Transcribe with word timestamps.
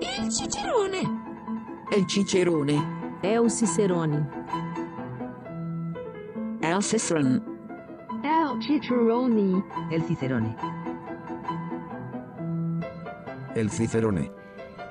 Il 0.00 0.30
cicerone. 0.30 1.02
El 1.90 2.06
cicerone. 2.08 2.78
É 3.22 3.40
o 3.40 3.48
Cicerone. 3.48 4.26
El 6.62 6.82
cicerone. 6.82 7.42
El 8.22 8.62
Cicerone. 8.62 9.42
El 9.90 10.02
Cicerone. 10.02 10.56
El 13.54 13.70
Cicerone. 13.70 14.38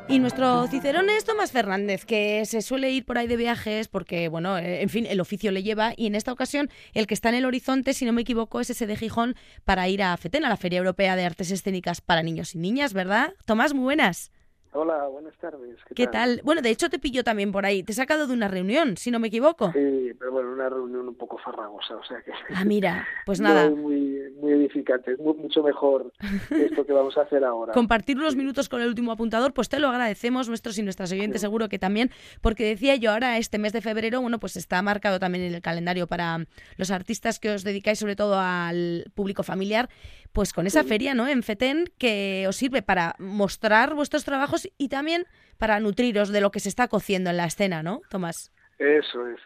Y 0.10 0.20
nuestro 0.20 0.68
Cicerone 0.68 1.18
es 1.18 1.26
Tomás 1.26 1.52
Fernández, 1.52 2.06
que 2.06 2.46
se 2.46 2.62
suele 2.62 2.92
ir 2.92 3.06
por 3.06 3.18
ahí 3.18 3.28
de 3.28 3.36
viajes 3.36 3.90
porque, 3.90 4.30
bueno, 4.30 4.58
eh, 4.58 4.82
en 4.82 4.88
fin, 4.88 5.06
el 5.06 5.20
oficio 5.20 5.52
le 5.52 5.64
lleva. 5.64 5.94
Y 5.98 6.08
en 6.08 6.16
esta 6.16 6.32
ocasión, 6.32 6.70
el 6.94 7.08
que 7.08 7.14
está 7.14 7.28
en 7.30 7.36
el 7.36 7.46
horizonte, 7.46 7.94
si 7.94 8.06
no 8.06 8.14
me 8.14 8.22
equivoco, 8.22 8.62
es 8.62 8.70
ese 8.70 8.88
de 8.88 8.96
Gijón 8.96 9.36
para 9.66 9.90
ir 9.90 10.02
a 10.02 10.16
FETEN, 10.16 10.46
a 10.46 10.50
la 10.50 10.56
Feria 10.56 10.80
Europea 10.80 11.18
de 11.18 11.26
Artes 11.26 11.52
Escénicas 11.52 12.00
para 12.00 12.24
Niños 12.24 12.56
y 12.56 12.58
Niñas, 12.58 12.94
¿verdad? 12.94 13.34
Tomás, 13.46 13.74
muy 13.74 13.84
buenas. 13.84 14.32
Hola, 14.74 15.08
buenas 15.08 15.34
tardes. 15.38 15.78
¿Qué 15.96 16.06
tal? 16.08 16.42
Bueno, 16.44 16.62
de 16.62 16.70
hecho 16.70 16.90
te 16.90 17.00
pillo 17.00 17.24
también 17.24 17.52
por 17.52 17.66
ahí. 17.66 17.82
Te 17.84 17.94
he 17.94 17.96
sacado 17.96 18.28
de 18.28 18.34
una 18.34 18.48
reunión, 18.48 18.96
si 18.98 19.10
no 19.10 19.18
me 19.18 19.30
equivoco. 19.30 19.72
Sí, 19.72 20.12
pero 20.20 20.32
bueno, 20.34 20.52
una 20.52 20.70
reunión 20.70 21.08
un 21.08 21.16
poco 21.16 21.38
farragosa, 21.40 21.96
o 21.96 22.04
sea 22.04 22.22
que... 22.22 22.32
Ah, 22.54 22.64
mira, 22.66 23.08
pues 23.26 23.40
nada. 23.42 23.70
muy, 23.72 24.22
muy 24.40 24.52
edificante, 24.52 25.14
es 25.14 25.20
mu- 25.20 25.34
mucho 25.34 25.64
mejor 25.64 26.12
esto 26.52 26.86
que 26.86 26.94
vamos 26.94 27.18
a 27.18 27.22
hacer 27.22 27.44
ahora. 27.44 27.74
Compartir 27.74 28.18
unos 28.18 28.36
minutos 28.36 28.70
con 28.70 28.82
el 28.82 28.90
último 28.90 29.12
apuntador, 29.14 29.54
pues 29.54 29.68
te 29.70 29.80
lo 29.80 29.88
agradecemos, 29.88 30.48
nuestros 30.48 30.78
y 30.78 30.84
nuestras 30.84 31.12
oyentes 31.12 31.42
seguro 31.42 31.70
que 31.70 31.80
también, 31.80 32.12
porque 32.42 32.66
decía 32.66 32.96
yo 32.98 33.12
ahora, 33.12 33.38
este 33.38 33.58
mes 33.58 33.74
de 33.74 33.82
febrero, 33.82 34.22
bueno, 34.22 34.40
pues 34.40 34.58
está 34.58 34.82
marcado 34.84 35.18
también 35.20 35.46
en 35.46 35.56
el 35.56 35.62
calendario 35.62 36.06
para 36.08 36.46
los 36.76 36.92
artistas 36.92 37.40
que 37.40 37.50
os 37.52 37.64
dedicáis 37.64 37.98
sobre 38.00 38.16
todo 38.16 38.38
al 38.40 39.06
público 39.16 39.42
familiar, 39.44 39.90
pues 40.34 40.54
con 40.54 40.68
esa 40.68 40.84
Sí. 40.84 40.90
feria, 40.90 41.14
¿no? 41.14 41.28
En 41.28 41.44
FETEN, 41.44 41.86
que 41.98 42.46
os 42.48 42.56
sirve 42.56 42.82
para 42.82 43.16
mostrar 43.20 43.94
vuestros 43.96 44.24
trabajos 44.26 44.70
y 44.78 44.90
también 44.90 45.26
para 45.58 45.80
nutriros 45.80 46.30
de 46.30 46.42
lo 46.42 46.52
que 46.52 46.60
se 46.60 46.70
está 46.70 46.88
cociendo 46.88 47.30
en 47.30 47.38
la 47.38 47.46
escena, 47.46 47.82
¿no, 47.84 48.02
Tomás? 48.10 48.52
Eso 48.80 49.28
es. 49.28 49.40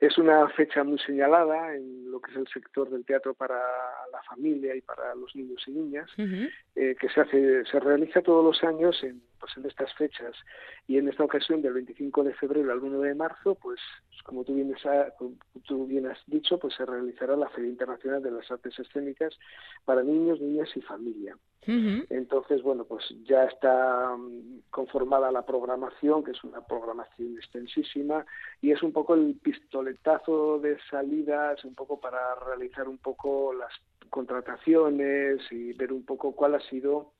Es 0.00 0.16
una 0.16 0.48
fecha 0.50 0.84
muy 0.84 0.98
señalada 1.00 1.74
en 1.74 2.10
lo 2.10 2.20
que 2.20 2.30
es 2.30 2.36
el 2.36 2.46
sector 2.48 2.88
del 2.88 3.04
teatro 3.04 3.34
para 3.34 3.56
la 4.12 4.22
familia 4.22 4.74
y 4.76 4.80
para 4.80 5.14
los 5.16 5.34
niños 5.34 5.62
y 5.66 5.72
niñas, 5.72 6.08
eh, 6.76 6.94
que 6.98 7.08
se 7.08 7.20
hace, 7.20 7.64
se 7.64 7.80
realiza 7.80 8.22
todos 8.22 8.44
los 8.44 8.62
años 8.62 8.96
en, 9.02 9.20
pues 9.38 9.56
en 9.56 9.66
estas 9.66 9.92
fechas. 9.94 10.34
Y 10.86 10.98
en 10.98 11.08
esta 11.08 11.24
ocasión, 11.24 11.62
del 11.62 11.74
25 11.74 12.24
de 12.24 12.34
febrero 12.34 12.72
al 12.72 12.82
1 12.82 13.00
de 13.00 13.14
marzo, 13.14 13.54
pues 13.54 13.80
como 14.24 14.44
tú 14.44 14.54
bien, 14.54 14.74
como 15.18 15.36
tú 15.64 15.86
bien 15.86 16.06
has 16.06 16.18
dicho, 16.26 16.58
pues 16.58 16.74
se 16.74 16.84
realizará 16.84 17.36
la 17.36 17.48
Feria 17.48 17.70
Internacional 17.70 18.22
de 18.22 18.30
las 18.30 18.50
Artes 18.50 18.78
Escénicas 18.78 19.38
para 19.84 20.02
niños, 20.02 20.40
niñas 20.40 20.68
y 20.76 20.82
familia. 20.82 21.36
Ujú. 21.66 22.04
Entonces, 22.10 22.62
bueno, 22.62 22.84
pues 22.84 23.04
ya 23.24 23.44
está 23.44 24.16
mm, 24.16 24.62
conformada 24.70 25.30
la 25.30 25.44
programación, 25.44 26.24
que 26.24 26.30
es 26.30 26.44
una 26.44 26.60
programación 26.62 27.36
extensísima, 27.36 28.24
y 28.60 28.72
es 28.72 28.82
un 28.82 28.92
poco 28.92 29.14
el 29.14 29.36
pistoletazo 29.42 30.58
de 30.60 30.78
salidas, 30.90 31.64
un 31.64 31.74
poco 31.74 32.00
para 32.00 32.34
realizar 32.46 32.88
un 32.88 32.98
poco 32.98 33.52
las 33.52 33.72
contrataciones 34.08 35.40
y 35.50 35.72
ver 35.74 35.92
un 35.92 36.04
poco 36.04 36.32
cuál 36.32 36.54
ha 36.54 36.60
sido 36.60 37.12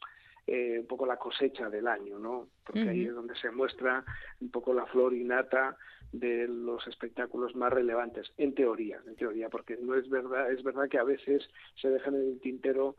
eh, 0.51 0.79
un 0.81 0.87
poco 0.87 1.05
la 1.05 1.19
cosecha 1.19 1.69
del 1.69 1.87
año, 1.87 2.19
¿no? 2.19 2.49
Porque 2.65 2.89
ahí 2.89 3.05
es 3.05 3.15
donde 3.15 3.37
se 3.37 3.51
muestra 3.51 4.03
un 4.41 4.51
poco 4.51 4.73
la 4.73 4.87
flor 4.87 5.13
innata 5.13 5.77
de 6.11 6.49
los 6.49 6.87
espectáculos 6.87 7.55
más 7.55 7.71
relevantes, 7.71 8.33
en 8.39 8.55
teoría, 8.55 8.99
en 9.07 9.15
teoría, 9.15 9.51
porque 9.51 9.77
no 9.79 9.95
es 9.95 10.09
verdad, 10.09 10.51
es 10.51 10.63
verdad 10.63 10.89
que 10.89 10.97
a 10.97 11.05
veces 11.05 11.47
se 11.79 11.91
dejan 11.91 12.15
en 12.15 12.33
el 12.33 12.41
tintero 12.41 12.97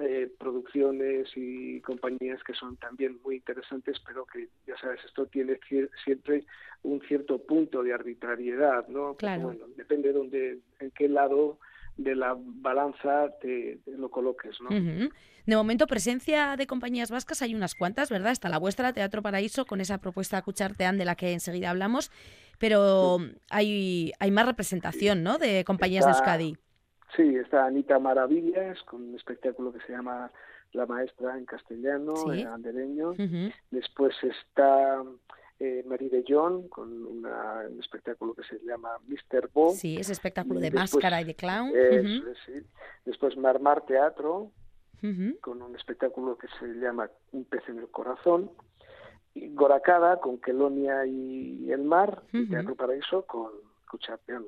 eh, 0.00 0.30
producciones 0.38 1.28
y 1.34 1.80
compañías 1.80 2.40
que 2.44 2.54
son 2.54 2.76
también 2.76 3.18
muy 3.24 3.34
interesantes, 3.34 3.98
pero 4.06 4.24
que 4.24 4.48
ya 4.64 4.76
sabes, 4.76 5.04
esto 5.04 5.26
tiene 5.26 5.58
siempre 6.04 6.44
un 6.84 7.00
cierto 7.00 7.38
punto 7.38 7.82
de 7.82 7.94
arbitrariedad, 7.94 8.86
¿no? 8.86 9.16
Claro. 9.16 9.42
bueno, 9.42 9.66
depende 9.76 10.08
de 10.08 10.14
dónde, 10.14 10.58
en 10.78 10.90
qué 10.92 11.08
lado 11.08 11.58
de 11.96 12.14
la 12.14 12.36
balanza 12.38 13.30
te, 13.40 13.78
te 13.84 13.90
lo 13.92 14.10
coloques, 14.10 14.56
¿no? 14.60 14.70
De 15.44 15.56
momento, 15.56 15.86
presencia 15.88 16.54
de 16.56 16.66
compañías 16.68 17.10
vascas 17.10 17.42
hay 17.42 17.54
unas 17.54 17.74
cuantas, 17.74 18.10
¿verdad? 18.10 18.30
Está 18.32 18.48
la 18.48 18.58
vuestra, 18.58 18.92
Teatro 18.92 19.22
Paraíso, 19.22 19.66
con 19.66 19.80
esa 19.80 19.98
propuesta 19.98 20.40
Cuchartean 20.42 20.98
de 20.98 21.04
la 21.04 21.16
que 21.16 21.32
enseguida 21.32 21.70
hablamos, 21.70 22.12
pero 22.58 23.18
hay, 23.50 24.12
hay 24.20 24.30
más 24.30 24.46
representación, 24.46 25.22
¿no? 25.24 25.38
De 25.38 25.64
compañías 25.64 26.04
de 26.04 26.12
Euskadi. 26.12 26.56
Sí, 27.16 27.36
está 27.36 27.66
Anita 27.66 27.98
Maravillas 27.98 28.80
con 28.84 29.02
un 29.02 29.16
espectáculo 29.16 29.72
que 29.72 29.80
se 29.80 29.92
llama 29.92 30.30
La 30.72 30.86
Maestra 30.86 31.36
en 31.36 31.44
castellano, 31.44 32.14
Sí. 32.16 32.40
en 32.40 32.46
andereño. 32.46 33.12
Después 33.70 34.14
está 34.22 35.02
eh, 35.64 35.84
Marie 35.86 36.08
de 36.10 36.24
John 36.26 36.68
con 36.68 37.06
una- 37.06 37.66
un 37.70 37.78
espectáculo 37.78 38.34
que 38.34 38.42
se 38.42 38.58
llama 38.64 38.90
Mr. 39.06 39.48
Bo. 39.52 39.70
Sí, 39.70 39.96
ese 39.96 40.12
espectáculo 40.12 40.58
de 40.58 40.70
Después- 40.70 40.94
máscara 40.94 41.20
y 41.20 41.24
de 41.24 41.34
clown. 41.36 41.70
Es, 41.74 42.04
sí. 42.46 42.52
Después 43.04 43.36
Marmar 43.36 43.84
Teatro 43.86 44.50
con 45.40 45.60
un 45.62 45.74
espectáculo 45.76 46.36
que 46.38 46.46
se 46.60 46.66
llama 46.80 47.10
Un 47.32 47.44
pez 47.44 47.62
en 47.68 47.78
el 47.78 47.88
corazón. 47.88 48.50
Y 49.34 49.54
Goracada 49.54 50.20
con 50.20 50.38
Kelonia 50.38 51.06
y 51.06 51.70
el 51.72 51.82
mar. 51.82 52.22
Y. 52.32 52.48
Teatro 52.48 52.74
Paraíso 52.76 53.24
con 53.26 53.50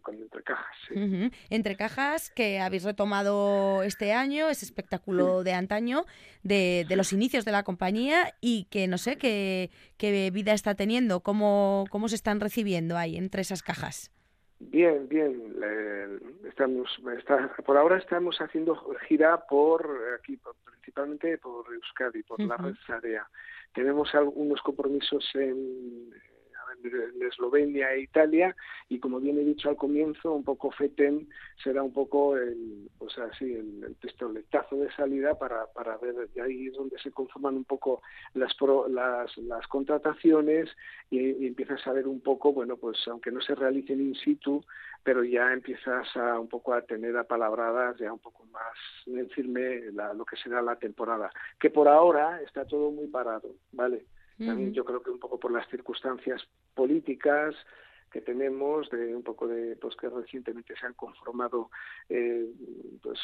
Con 0.03 0.15
Entre 0.17 0.43
Cajas. 0.43 0.77
sí. 0.89 1.31
Entre 1.51 1.77
cajas 1.77 2.31
que 2.31 2.61
habéis 2.61 2.85
retomado 2.85 3.83
este 3.83 4.13
año, 4.13 4.49
ese 4.49 4.65
espectáculo 4.65 5.43
de 5.45 5.53
antaño, 5.53 6.05
de, 6.43 6.85
de 6.89 6.97
los 6.97 7.13
inicios 7.13 7.45
de 7.45 7.53
la 7.53 7.63
compañía 7.63 8.35
y 8.41 8.65
que 8.71 8.87
no 8.89 8.99
sé 8.99 9.17
qué, 9.17 9.71
qué 9.99 10.31
vida 10.33 10.53
está 10.53 10.75
teniendo, 10.75 11.21
cómo, 11.21 11.85
cómo 11.91 12.09
se 12.09 12.15
están 12.17 12.41
recibiendo 12.41 12.97
ahí 12.97 13.17
entre 13.17 13.43
esas 13.43 13.63
cajas. 13.63 14.11
Bien, 14.61 15.09
bien. 15.09 15.55
eh, 15.63 16.19
estamos, 16.49 16.89
está- 17.19 17.55
por 17.67 17.77
ahora 17.77 17.99
estamos 17.99 18.37
haciendo 18.39 18.75
gira 19.09 19.47
por 19.47 19.87
aquí, 20.19 20.37
por- 20.39 20.57
principalmente 20.65 21.39
por 21.39 21.67
Euskadi, 21.73 22.23
por 22.23 22.41
la 22.41 22.57
red 22.57 22.75
Sarea. 22.87 23.27
Tenemos 23.75 24.15
algunos 24.15 24.61
compromisos 24.63 25.25
en, 25.35 26.11
en 26.83 27.23
Eslovenia 27.23 27.93
e 27.93 28.01
Italia 28.01 28.55
y 28.89 28.99
como 28.99 29.21
bien 29.21 29.39
he 29.39 29.45
dicho 29.45 29.69
al 29.69 29.77
comienzo, 29.77 30.33
un 30.33 30.45
poco 30.45 30.71
FETEN 30.71 31.29
será 31.63 31.83
un 31.83 31.93
poco 31.93 32.37
el, 32.37 32.89
o 32.99 33.09
sea, 33.09 33.31
sí, 33.39 33.55
el, 33.55 33.85
el 33.85 33.95
pistoletazo 33.95 34.77
de 34.77 34.91
salida 34.93 35.39
para, 35.39 35.67
para 35.67 35.97
ver, 35.99 36.29
y 36.35 36.41
ahí 36.41 36.67
es 36.69 36.75
donde 36.75 36.99
se 36.99 37.11
conforman 37.11 37.57
un 37.57 37.65
poco 37.65 38.03
las, 38.35 38.55
las, 38.89 39.37
las 39.39 39.67
contrataciones 39.69 40.69
y, 41.11 41.19
y 41.19 41.47
empiezas 41.47 41.87
a 41.87 41.93
ver 41.93 42.07
un 42.07 42.21
poco, 42.21 42.53
bueno, 42.53 42.77
pues 42.77 42.97
aunque 43.09 43.31
no 43.31 43.41
se 43.41 43.55
realicen 43.55 44.01
in 44.01 44.15
situ, 44.15 44.65
pero 45.03 45.23
ya 45.23 45.53
empiezas 45.53 46.17
a 46.17 46.39
un 46.41 46.49
poco 46.49 46.73
a 46.73 46.83
tener 46.83 47.17
apalabradas 47.17 47.99
ya 47.99 48.13
un 48.13 48.19
poco 48.19 48.45
más 48.47 48.75
en 49.07 49.29
firme 49.31 49.83
lo 49.93 50.25
que 50.25 50.37
será 50.37 50.63
la 50.63 50.77
temporada, 50.77 51.31
que 51.61 51.71
por 51.71 51.89
ahora 51.89 52.41
está 52.43 52.65
todo 52.65 52.91
muy 52.91 53.07
parado, 53.09 53.51
¿vale? 53.73 54.07
También 54.39 54.73
yo 54.73 54.85
creo 54.85 55.03
que 55.03 55.11
un 55.11 55.21
poco 55.21 55.39
por 55.39 55.53
las 55.53 55.69
circunstancias 55.69 56.43
políticas 56.75 57.55
que 58.15 58.21
tenemos, 58.21 58.89
de 58.91 59.13
un 59.13 59.25
poco 59.25 59.49
de 59.49 59.75
pues 59.75 59.97
que 59.97 60.09
recientemente 60.09 60.73
se 60.79 60.87
han 60.87 60.95
conformado 60.95 61.69
eh, 62.09 62.47
pues 63.03 63.19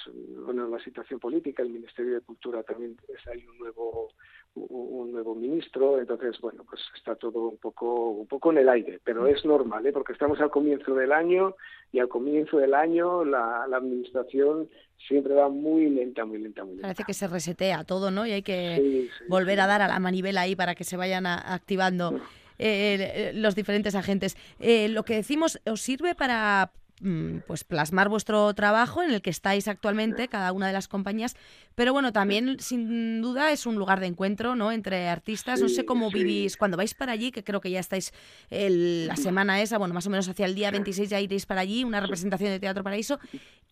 bueno 0.45 0.67
la 0.69 0.81
situación 0.83 1.21
política, 1.21 1.63
el 1.63 1.71
Ministerio 1.71 2.15
de 2.15 2.21
Cultura 2.23 2.65
también 2.65 2.97
es 3.09 3.25
hay 3.29 3.47
un 3.47 3.57
nuevo 3.59 4.09
un 4.57 4.67
un 5.01 5.13
nuevo 5.13 5.37
ministro, 5.37 6.01
entonces 6.01 6.41
bueno 6.41 6.65
pues 6.69 6.81
está 6.97 7.15
todo 7.15 7.41
un 7.51 7.59
poco 7.59 8.11
un 8.11 8.27
poco 8.27 8.51
en 8.51 8.59
el 8.59 8.69
aire, 8.69 8.99
pero 9.05 9.29
es 9.29 9.45
normal, 9.45 9.87
¿eh? 9.87 9.93
porque 9.93 10.13
estamos 10.13 10.41
al 10.41 10.51
comienzo 10.51 10.93
del 10.97 11.13
año 11.13 11.55
y 11.93 12.01
al 12.01 12.09
comienzo 12.09 12.59
del 12.59 12.75
año 12.75 13.25
la, 13.25 13.67
la 13.69 13.77
administración 13.77 14.69
siempre 15.07 15.35
va 15.35 15.49
muy 15.49 15.89
lenta, 15.89 16.25
muy 16.25 16.39
lenta, 16.39 16.65
muy 16.65 16.73
lenta. 16.75 16.89
Parece 16.89 17.05
que 17.05 17.15
se 17.15 17.29
resetea 17.29 17.85
todo, 17.85 18.11
¿no? 18.11 18.27
Y 18.27 18.33
hay 18.33 18.43
que 18.43 18.77
Sí, 18.77 19.09
sí, 19.19 19.25
volver 19.29 19.55
sí. 19.57 19.61
a 19.61 19.67
dar 19.69 19.83
a 19.83 19.89
la 19.89 19.99
manivela 20.01 20.41
ahí 20.43 20.57
para 20.57 20.75
que 20.75 20.85
se 20.85 20.97
vayan 20.97 21.27
a- 21.27 21.55
activando 21.55 22.21
eh, 22.63 23.33
los 23.35 23.55
diferentes 23.55 23.95
agentes. 23.95 24.37
Eh, 24.59 24.89
lo 24.89 25.05
que 25.05 25.15
decimos 25.15 25.59
os 25.67 25.81
sirve 25.81 26.15
para 26.15 26.73
mm, 27.01 27.39
pues 27.47 27.65
plasmar 27.65 28.09
vuestro 28.11 28.53
trabajo 28.55 29.03
en 29.03 29.11
el 29.11 29.23
que 29.23 29.31
estáis 29.31 29.69
actualmente 29.69 30.29
cada 30.29 30.53
una 30.53 30.67
de 30.67 30.75
las 30.75 30.87
compañías 30.87 31.35
pero 31.75 31.95
bueno 31.95 32.13
también 32.13 32.59
sin 32.61 33.23
duda 33.23 33.53
es 33.53 33.65
un 33.65 33.77
lugar 33.77 34.01
de 34.01 34.07
encuentro 34.07 34.55
no 34.55 34.71
entre 34.71 35.09
artistas. 35.09 35.63
No 35.63 35.69
sé 35.71 35.87
cómo 35.87 36.11
vivís 36.11 36.59
cuando 36.59 36.77
vais 36.77 36.93
para 36.93 37.13
allí 37.13 37.31
que 37.33 37.43
creo 37.43 37.63
que 37.63 37.71
ya 37.71 37.81
estáis 37.81 38.13
el- 38.51 39.07
la 39.07 39.17
semana 39.17 39.63
esa 39.63 39.79
bueno 39.79 39.95
más 39.95 40.07
o 40.07 40.11
menos 40.11 40.29
hacia 40.29 40.45
el 40.45 40.55
día 40.55 40.71
26 40.71 41.09
ya 41.09 41.19
iréis 41.21 41.47
para 41.47 41.63
allí 41.63 41.85
una 41.85 42.01
representación 42.01 42.51
de 42.51 42.61
Teatro 42.61 42.85
Paraíso. 42.85 43.19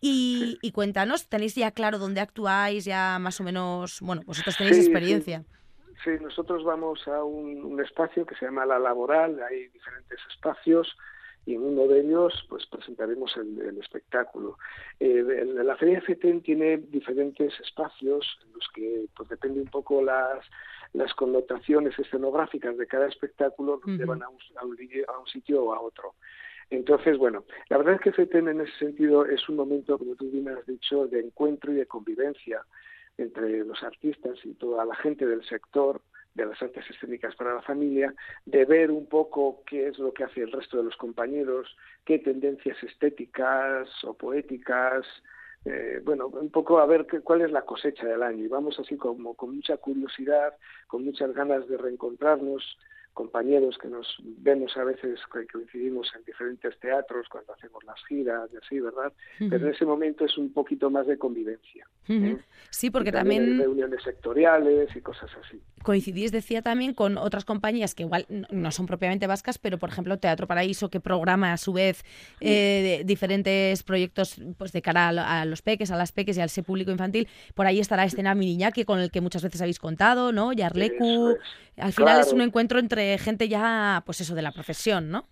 Y, 0.01 0.57
y 0.61 0.71
cuéntanos 0.71 1.27
tenéis 1.27 1.53
ya 1.55 1.71
claro 1.71 1.99
dónde 1.99 2.21
actuáis 2.21 2.85
ya 2.85 3.19
más 3.19 3.39
o 3.39 3.43
menos 3.43 3.99
bueno 4.01 4.23
vosotros 4.25 4.55
tenéis 4.57 4.77
Sí, 4.77 4.81
sí. 4.81 4.89
Sí, 6.03 6.11
nosotros 6.21 6.63
vamos 6.63 7.07
a 7.07 7.23
un, 7.23 7.63
un 7.63 7.81
espacio 7.81 8.25
que 8.25 8.35
se 8.35 8.45
llama 8.45 8.65
La 8.65 8.79
Laboral, 8.79 9.41
hay 9.43 9.67
diferentes 9.67 10.19
espacios 10.29 10.95
y 11.45 11.55
en 11.55 11.63
uno 11.63 11.87
de 11.87 12.01
ellos 12.01 12.45
pues 12.47 12.65
presentaremos 12.67 13.35
el, 13.37 13.59
el 13.61 13.77
espectáculo. 13.79 14.57
Eh, 14.99 15.23
la 15.63 15.75
Feria 15.75 16.01
FETEN 16.01 16.41
tiene 16.41 16.77
diferentes 16.77 17.59
espacios 17.59 18.25
en 18.45 18.53
los 18.53 18.67
que 18.73 19.05
pues 19.15 19.29
depende 19.29 19.61
un 19.61 19.67
poco 19.67 20.01
las 20.01 20.45
las 20.93 21.13
connotaciones 21.13 21.97
escenográficas 21.99 22.77
de 22.77 22.87
cada 22.87 23.07
espectáculo 23.07 23.79
nos 23.85 23.99
llevan 23.99 24.23
a 24.23 24.29
un, 24.29 24.37
a, 24.55 24.65
un, 24.65 24.77
a 25.07 25.19
un 25.19 25.27
sitio 25.27 25.63
o 25.63 25.73
a 25.73 25.81
otro. 25.81 26.15
Entonces, 26.71 27.17
bueno, 27.17 27.45
la 27.69 27.77
verdad 27.77 27.95
es 27.95 28.01
que 28.01 28.11
FETEN 28.11 28.47
en 28.47 28.61
ese 28.61 28.77
sentido 28.77 29.25
es 29.25 29.47
un 29.49 29.55
momento, 29.55 29.97
como 29.97 30.15
tú 30.15 30.29
bien 30.29 30.49
has 30.49 30.65
dicho, 30.65 31.07
de 31.07 31.19
encuentro 31.19 31.71
y 31.71 31.75
de 31.75 31.85
convivencia 31.85 32.63
entre 33.19 33.63
los 33.65 33.83
artistas 33.83 34.37
y 34.43 34.53
toda 34.53 34.85
la 34.85 34.95
gente 34.95 35.25
del 35.25 35.43
sector 35.45 36.01
de 36.33 36.45
las 36.45 36.61
artes 36.61 36.89
escénicas 36.89 37.35
para 37.35 37.55
la 37.55 37.61
familia, 37.61 38.13
de 38.45 38.65
ver 38.65 38.91
un 38.91 39.07
poco 39.07 39.63
qué 39.65 39.87
es 39.87 39.99
lo 39.99 40.13
que 40.13 40.23
hace 40.23 40.41
el 40.41 40.51
resto 40.51 40.77
de 40.77 40.83
los 40.83 40.95
compañeros, 40.95 41.75
qué 42.05 42.19
tendencias 42.19 42.81
estéticas 42.83 43.89
o 44.03 44.13
poéticas, 44.13 45.05
eh, 45.65 46.01
bueno, 46.03 46.27
un 46.27 46.49
poco 46.49 46.79
a 46.79 46.85
ver 46.85 47.05
qué, 47.07 47.19
cuál 47.19 47.41
es 47.41 47.51
la 47.51 47.63
cosecha 47.63 48.05
del 48.05 48.23
año. 48.23 48.45
Y 48.45 48.47
vamos 48.47 48.79
así 48.79 48.95
como 48.95 49.33
con 49.33 49.55
mucha 49.55 49.77
curiosidad, 49.77 50.53
con 50.87 51.03
muchas 51.03 51.33
ganas 51.33 51.67
de 51.67 51.77
reencontrarnos, 51.77 52.77
compañeros 53.23 53.77
que 53.77 53.89
nos 53.89 54.07
vemos 54.23 54.71
a 54.77 54.85
veces 54.85 55.19
que 55.33 55.45
coincidimos 55.45 56.07
en 56.17 56.23
diferentes 56.23 56.79
teatros 56.79 57.27
cuando 57.29 57.51
hacemos 57.53 57.83
las 57.83 57.99
giras 58.07 58.49
y 58.53 58.55
así, 58.55 58.79
¿verdad? 58.79 59.11
Pero 59.37 59.67
en 59.67 59.73
ese 59.73 59.83
momento 59.83 60.23
es 60.23 60.37
un 60.37 60.53
poquito 60.53 60.89
más 60.89 61.05
de 61.05 61.17
convivencia. 61.17 61.85
¿eh? 62.07 62.37
Sí, 62.69 62.89
porque 62.89 63.09
Y 63.09 63.11
también, 63.11 63.39
también 63.41 63.59
hay 63.59 63.65
reuniones 63.65 64.01
sectoriales 64.03 64.95
y 64.95 65.01
cosas 65.01 65.29
así. 65.43 65.61
coincidís, 65.83 66.31
decía 66.31 66.61
también, 66.61 66.93
con 66.93 67.17
otras 67.17 67.43
compañías 67.43 67.93
que 67.93 68.03
igual 68.03 68.25
no 68.29 68.71
son 68.71 68.85
propiamente 68.85 69.27
vascas, 69.27 69.57
pero 69.57 69.77
por 69.77 69.89
ejemplo 69.89 70.17
Teatro 70.17 70.47
Paraíso, 70.47 70.89
que 70.89 71.01
programa 71.01 71.51
a 71.51 71.57
su 71.57 71.73
vez 71.73 72.03
eh, 72.39 73.03
diferentes 73.05 73.83
proyectos 73.83 74.41
pues 74.57 74.71
de 74.71 74.81
cara 74.81 75.09
a, 75.09 75.11
lo- 75.11 75.21
a 75.23 75.43
los 75.45 75.61
peques, 75.61 75.91
a 75.91 75.97
las 75.97 76.13
peques 76.13 76.37
y 76.37 76.41
al 76.41 76.45
ese 76.45 76.63
público 76.63 76.89
infantil. 76.91 77.27
Por 77.53 77.65
ahí 77.65 77.79
estará 77.81 78.05
Escena 78.05 78.33
Miriñaki, 78.33 78.85
con 78.85 78.99
el 78.99 79.11
que 79.11 79.19
muchas 79.19 79.43
veces 79.43 79.61
habéis 79.61 79.79
contado, 79.79 80.31
¿no? 80.31 80.53
Yarlecu. 80.53 81.31
Es. 81.31 81.37
Al 81.77 81.93
final 81.93 82.19
es 82.19 82.33
un 82.33 82.41
encuentro 82.41 82.77
entre 82.79 83.08
gente 83.17 83.47
ya, 83.49 84.03
pues 84.05 84.21
eso, 84.21 84.35
de 84.35 84.41
la 84.41 84.51
profesión, 84.51 85.09
¿no? 85.09 85.25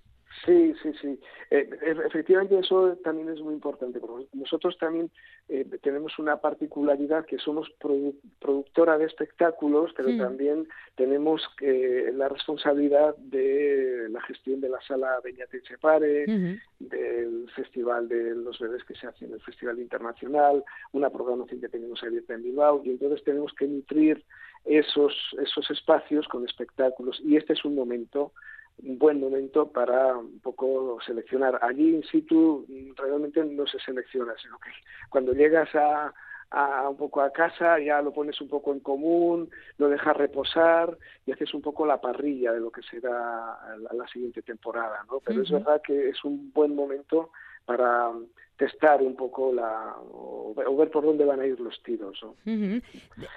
Sí, 0.46 0.72
sí, 0.84 0.92
sí. 1.02 1.20
Eh, 1.50 1.68
e- 1.82 2.06
efectivamente, 2.06 2.60
eso 2.60 2.96
también 3.04 3.28
es 3.30 3.42
muy 3.42 3.56
importante. 3.56 4.00
Porque 4.00 4.28
nosotros 4.34 4.78
también 4.78 5.10
eh, 5.50 5.66
tenemos 5.82 6.20
una 6.20 6.38
particularidad 6.40 7.26
que 7.26 7.40
somos 7.40 7.68
produ- 7.80 8.14
productora 8.40 9.00
de 9.00 9.06
espectáculos, 9.06 9.92
pero 9.98 10.10
Hmm. 10.10 10.20
también 10.20 10.68
tenemos 10.96 11.42
eh, 11.62 12.12
la 12.14 12.30
responsabilidad 12.30 13.16
de 13.18 14.10
la 14.12 14.22
gestión 14.22 14.62
de 14.62 14.70
la 14.70 14.80
sala 14.82 15.20
Beñate 15.24 15.62
Chepare, 15.64 16.26
Ujú. 16.26 16.60
del 16.82 17.50
Festival 17.56 18.08
de 18.08 18.36
los 18.36 18.60
Bebés 18.60 18.84
que 18.84 18.94
se 18.94 19.08
hace 19.08 19.26
en 19.26 19.34
el 19.34 19.42
Festival 19.42 19.80
Internacional, 19.80 20.64
una 20.92 21.10
programación 21.10 21.62
que 21.62 21.70
tenemos 21.70 22.04
abierta 22.04 22.36
en 22.36 22.44
Bilbao, 22.44 22.84
y 22.86 22.92
entonces 22.92 23.24
tenemos 23.24 23.54
que 23.54 23.66
nutrir 23.66 24.24
esos, 24.68 25.14
esos 25.42 25.70
espacios 25.72 26.28
con 26.28 26.46
espectáculos. 26.46 27.20
Y 27.24 27.38
este 27.38 27.54
es 27.54 27.66
un 27.66 27.76
momento 27.76 28.34
un 28.84 29.00
buen 29.00 29.20
momento 29.20 29.72
para 29.72 30.18
un 30.18 30.40
poco 30.40 31.00
seleccionar. 31.06 31.60
Allí 31.62 31.96
in 31.96 32.04
situ 32.04 32.66
mm, 32.68 32.96
realmente 32.96 33.44
no 33.44 33.66
se 33.66 33.80
selecciona, 33.80 34.36
sino 34.42 34.60
que 34.60 34.70
cuando 35.10 35.34
llegas 35.34 35.74
a, 35.74 36.14
a 36.52 36.90
un 36.90 36.98
poco 36.98 37.22
a 37.22 37.32
casa 37.32 37.80
ya 37.80 38.02
lo 38.02 38.14
pones 38.14 38.40
un 38.40 38.50
poco 38.50 38.72
en 38.74 38.80
común, 38.80 39.50
lo 39.78 39.90
dejas 39.90 40.16
reposar 40.16 40.98
y 41.26 41.32
haces 41.32 41.54
un 41.54 41.62
poco 41.62 41.86
la 41.86 42.00
parrilla 42.00 42.52
de 42.54 42.60
lo 42.60 42.72
que 42.72 42.82
será 42.84 43.58
la, 43.80 43.94
la 43.94 44.08
siguiente 44.08 44.42
temporada, 44.42 45.04
¿no? 45.10 45.20
Pero 45.20 45.42
es 45.42 45.52
verdad 45.52 45.82
que 45.82 46.10
es 46.10 46.24
un 46.24 46.52
buen 46.54 46.76
momento 46.76 47.32
para 47.68 48.12
testar 48.58 49.04
un 49.04 49.16
poco 49.16 49.54
la 49.54 49.96
o, 50.12 50.56
o 50.56 50.76
ver 50.78 50.90
por 50.90 51.04
dónde 51.06 51.26
van 51.26 51.42
a 51.42 51.46
ir 51.46 51.60
los 51.60 51.80
tiros, 51.84 52.18
¿no? 52.24 52.34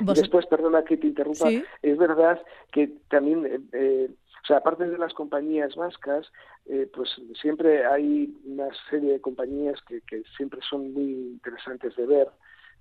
Vos- 0.01 0.17
Después, 0.17 0.47
perdona 0.47 0.83
que 0.85 0.97
te 0.97 1.09
interrumpa, 1.09 1.51
Sí. 1.51 1.63
es 1.83 1.99
verdad 1.99 2.41
que 2.73 2.87
también, 3.09 3.45
eh, 3.45 3.61
eh, 3.73 4.11
o 4.43 4.47
sea, 4.47 4.59
aparte 4.59 4.87
de 4.89 4.97
las 4.97 5.13
compañías 5.13 5.75
vascas, 5.77 6.33
eh, 6.67 6.89
pues 6.95 7.11
siempre 7.43 7.85
hay 7.85 8.35
una 8.47 8.69
serie 8.89 9.13
de 9.13 9.21
compañías 9.21 9.79
que, 9.83 10.01
que 10.03 10.23
siempre 10.37 10.61
son 10.71 10.95
muy 10.95 11.11
interesantes 11.13 11.95
de 11.97 12.07
ver, 12.07 12.29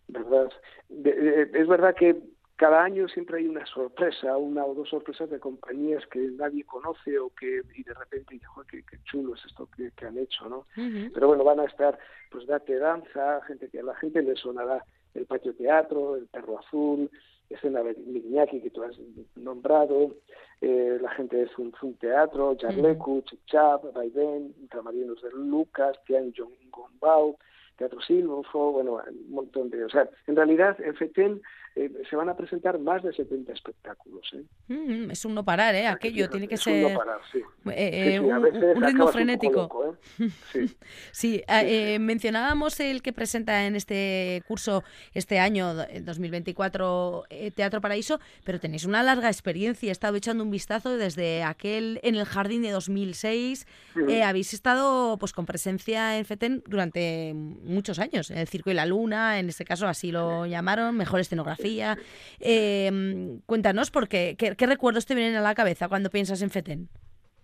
¿verdad? 0.08 0.50
De- 0.88 1.14
de- 1.14 1.60
es 1.60 1.68
verdad 1.68 1.94
que 1.96 2.22
cada 2.60 2.84
año 2.84 3.08
siempre 3.08 3.38
hay 3.38 3.48
una 3.48 3.66
sorpresa, 3.66 4.36
una 4.36 4.66
o 4.66 4.74
dos 4.74 4.90
sorpresas 4.90 5.30
de 5.30 5.40
compañías 5.40 6.06
que 6.08 6.20
nadie 6.20 6.66
conoce 6.66 7.18
o 7.18 7.30
que 7.30 7.62
y 7.74 7.84
de 7.84 7.94
repente 7.94 8.34
dice, 8.34 8.46
"Joder, 8.48 8.70
qué, 8.70 8.84
qué 8.84 8.98
chulo 9.06 9.34
es 9.36 9.46
esto 9.46 9.70
que, 9.78 9.92
que 9.92 10.06
han 10.06 10.18
hecho, 10.18 10.50
¿no? 10.50 10.66
Pero 11.14 11.28
bueno, 11.28 11.46
van 11.46 11.62
a 11.62 11.64
estar, 11.64 11.98
pues 12.30 12.46
Date 12.48 12.78
Danza, 12.78 13.42
gente 13.48 13.70
que 13.70 13.80
a 13.80 13.84
la 13.84 13.96
gente 13.96 14.22
le 14.22 14.36
sonará 14.36 14.84
el 15.14 15.26
Patio 15.26 15.56
Teatro, 15.56 16.18
el 16.18 16.28
Perro 16.28 16.60
Azul, 16.60 17.10
Escena 17.50 17.82
de 17.82 17.96
Miriñaki, 17.96 18.60
que 18.60 18.72
tú 18.72 18.84
has 18.84 18.98
nombrado, 19.38 20.18
eh, 20.60 20.98
la 21.02 21.12
gente 21.12 21.38
de 21.38 21.48
Zum 21.56 21.72
Zum 21.80 21.94
Teatro, 21.94 22.58
Jarlecu, 22.60 23.22
Chichap, 23.22 23.94
Vaivén, 23.94 24.54
Ultramarinos 24.62 25.22
de 25.22 25.32
Lucas, 25.32 25.98
Tian 26.06 26.34
Jong 26.36 26.52
Gombao, 26.70 27.38
Teatro 27.80 28.00
Silvofo, 28.02 28.74
bueno, 28.74 29.02
un 29.10 29.32
montón 29.32 29.70
de... 29.72 29.84
O 29.86 29.90
sea, 29.90 30.08
en 30.28 30.36
realidad 30.36 30.78
en 30.80 30.94
FETEN 30.96 31.42
eh, 31.76 31.90
se 32.10 32.16
van 32.16 32.28
a 32.30 32.36
presentar 32.36 32.78
más 32.78 33.02
de 33.04 33.14
70 33.14 33.54
espectáculos. 33.54 34.30
¿eh? 34.34 34.44
Mm, 34.68 35.12
es 35.12 35.24
un 35.26 35.34
no 35.34 35.44
parar, 35.46 35.74
¿eh? 35.76 35.88
Aquello 35.88 36.30
tiene 36.30 36.48
que 36.48 36.56
es 36.56 36.68
un 36.68 36.74
ser 36.74 36.92
no 36.92 36.98
parar, 37.00 37.20
sí. 37.32 37.40
eh, 37.72 38.18
Sí, 38.20 38.26
sí, 38.26 38.30
a 38.30 38.38
un, 38.38 38.44
ritmo 38.44 38.72
acabas 38.88 39.00
un 39.08 39.14
frenético. 39.14 39.62
loco, 39.62 39.96
¿eh? 40.20 40.30
Sí. 40.52 40.76
Sí, 41.12 41.44
ah, 41.48 41.64
eh, 41.64 41.98
mencionábamos 42.00 42.80
el 42.80 43.02
que 43.02 43.14
presenta 43.14 43.66
en 43.66 43.76
este 43.76 44.44
curso 44.48 44.84
este 45.14 45.40
año, 45.40 45.74
do- 45.74 45.84
eh, 45.84 46.02
2024, 46.02 47.26
eh, 47.30 47.52
Teatro 47.52 47.82
Paraíso, 47.82 48.20
pero 48.44 48.60
tenéis 48.60 48.86
una 48.86 49.02
larga 49.04 49.28
experiencia. 49.30 49.90
He 49.90 49.92
estado 49.92 50.18
echando 50.18 50.44
un 50.44 50.52
vistazo 50.52 50.98
desde 50.98 51.44
aquel 51.44 52.00
en 52.04 52.16
el 52.16 52.26
jardín 52.26 52.62
de 52.64 52.72
2006. 52.72 53.66
Eh, 54.10 54.24
habéis 54.24 54.54
estado 54.54 55.18
pues 55.18 55.32
con 55.34 55.46
presencia 55.46 56.18
en 56.18 56.26
FETEN 56.26 56.64
durante 56.68 57.34
muchos 57.70 58.00
años, 58.00 58.30
el 58.32 58.48
Circo 58.48 58.72
y 58.72 58.74
la 58.74 58.86
Luna, 58.86 59.40
en 59.40 59.48
este 59.50 59.64
caso 59.66 59.88
así 59.88 60.12
lo 60.12 60.46
llamaron, 60.46 60.98
mejor 60.98 61.20
escenografía. 61.20 61.98
Eh, 62.40 63.40
cuéntanos, 63.46 63.92
porque, 63.92 64.36
¿qué, 64.38 64.56
¿qué 64.56 64.66
recuerdos 64.66 65.06
te 65.06 65.16
vienen 65.16 65.36
a 65.36 65.42
la 65.42 65.56
cabeza 65.56 65.88
cuando 65.88 66.10
piensas 66.10 66.42
en 66.42 66.50
FETEN? 66.50 66.90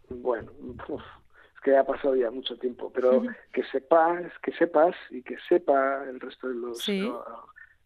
Bueno, 0.10 0.52
uf, 0.88 1.02
es 1.56 1.62
que 1.64 1.76
ha 1.78 1.84
pasado 1.84 2.16
ya 2.16 2.30
mucho 2.32 2.58
tiempo, 2.58 2.92
pero 2.94 3.24
que 3.54 3.64
sepas, 3.72 4.32
que 4.44 4.52
sepas 4.54 4.96
y 5.10 5.22
que 5.24 5.36
sepa 5.50 6.04
el 6.10 6.20
resto 6.20 6.48
de 6.50 6.56
los 6.56 6.80
Sí. 6.80 7.02
uh, 7.04 7.16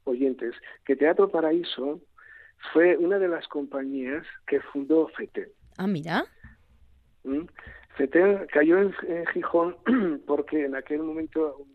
oyentes 0.06 0.54
que 0.86 0.96
Teatro 0.96 1.30
Paraíso 1.30 2.02
fue 2.74 2.98
una 2.98 3.20
de 3.20 3.28
las 3.30 3.48
compañías 3.48 4.26
que 4.48 4.60
fundó 4.60 5.08
FETEN. 5.10 5.48
Ah, 5.78 5.88
mira. 5.88 6.26
¿m? 7.24 7.46
FETEN 7.96 8.48
cayó 8.52 8.80
en, 8.80 8.94
en 9.08 9.26
Gijón 9.28 9.78
porque 10.28 10.66
en 10.66 10.76
aquel 10.76 11.00
momento, 11.04 11.66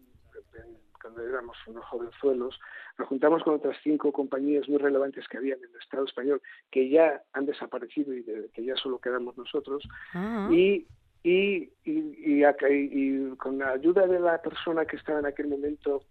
éramos 1.18 1.56
unos 1.66 1.84
jovenzuelos, 1.86 2.58
nos 2.98 3.08
juntamos 3.08 3.42
con 3.42 3.54
otras 3.54 3.76
cinco 3.82 4.12
compañías 4.12 4.68
muy 4.68 4.78
relevantes 4.78 5.26
que 5.28 5.38
había 5.38 5.54
en 5.54 5.62
el 5.64 5.76
Estado 5.80 6.04
español, 6.04 6.40
que 6.70 6.88
ya 6.88 7.22
han 7.32 7.46
desaparecido 7.46 8.12
y 8.14 8.22
de- 8.22 8.48
que 8.54 8.64
ya 8.64 8.76
solo 8.76 8.98
quedamos 8.98 9.36
nosotros, 9.36 9.86
Ah. 10.14 10.48
y, 10.50 10.86
y, 11.22 11.70
y, 11.84 12.14
y 12.34 12.44
acá- 12.44 12.68
y 12.70 13.30
con 13.36 13.58
la 13.58 13.70
ayuda 13.70 14.06
de 14.06 14.20
la 14.20 14.40
persona 14.42 14.84
que 14.84 14.96
estaba 14.96 15.20
en 15.20 15.26
aquel 15.26 15.48
momento 15.48 16.02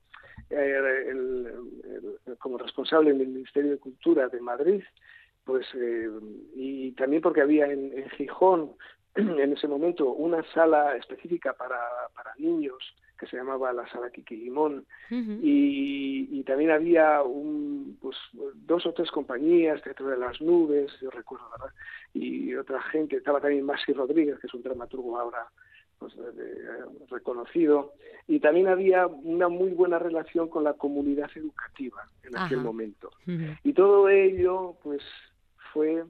eh, 0.49 1.05
el- 1.09 1.55
el- 2.27 2.37
como 2.37 2.57
responsable 2.57 3.11
en 3.11 3.21
el 3.21 3.27
Ministerio 3.27 3.71
de 3.71 3.77
Cultura 3.77 4.27
de 4.27 4.41
Madrid, 4.41 4.83
pues 5.45 5.65
eh, 5.75 6.09
y 6.55 6.91
también 6.93 7.21
porque 7.21 7.41
había 7.41 7.67
en, 7.67 7.91
en 7.97 8.09
Gijón 8.11 8.73
en 9.15 9.53
ese 9.53 9.67
momento 9.67 10.11
una 10.11 10.43
sala 10.53 10.95
específica 10.95 11.53
para, 11.53 11.79
para 12.15 12.33
niños 12.37 12.77
que 13.19 13.27
se 13.27 13.37
llamaba 13.37 13.71
la 13.73 13.87
sala 13.89 14.09
Kiki 14.09 14.35
Limón 14.35 14.85
Ujú. 15.11 15.31
y, 15.41 16.27
y 16.31 16.43
también 16.43 16.71
había 16.71 17.21
un, 17.21 17.97
pues, 18.01 18.17
dos 18.55 18.85
o 18.85 18.93
tres 18.93 19.11
compañías, 19.11 19.81
Teatro 19.81 20.07
de 20.07 20.17
las 20.17 20.41
Nubes, 20.41 20.91
yo 21.01 21.09
recuerdo, 21.11 21.45
¿verdad? 21.51 21.73
Y 22.13 22.53
otra 22.55 22.81
gente, 22.83 23.17
estaba 23.17 23.39
también 23.39 23.65
Masi 23.65 23.93
Rodríguez, 23.93 24.39
que 24.39 24.47
es 24.47 24.53
un 24.53 24.63
dramaturgo 24.63 25.19
ahora 25.19 25.47
pues, 25.99 26.15
de- 26.17 26.31
de- 26.33 26.85
reconocido, 27.09 27.93
y 28.27 28.39
también 28.41 28.67
había 28.67 29.07
una 29.07 29.47
muy 29.47 29.69
buena 29.71 29.99
relación 29.99 30.49
con 30.49 30.63
la 30.65 30.73
comunidad 30.73 31.29
educativa 31.35 32.01
en 32.23 32.35
aquel 32.37 32.57
momento. 32.59 33.09
Y 33.63 33.71
todo 33.73 34.09
ello, 34.09 34.75
pues, 34.83 35.01
fue 35.71 36.03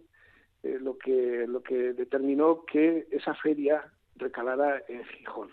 eh, 0.64 0.78
lo 0.82 0.98
que 0.98 1.46
lo 1.48 1.62
que 1.62 1.94
determinó 1.94 2.64
que 2.66 3.08
esa 3.12 3.36
feria 3.36 3.84
recalara 4.16 4.82
en 4.88 5.04
Gijón. 5.06 5.50